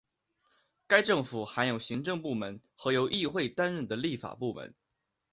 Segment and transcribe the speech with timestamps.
[0.87, 4.73] 该政府含有行政部门和由议会担任的立法部门。